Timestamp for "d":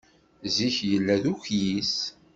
1.23-1.25